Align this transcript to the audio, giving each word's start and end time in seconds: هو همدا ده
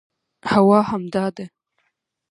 هو 0.51 0.73
همدا 0.89 1.25
ده 1.35 1.45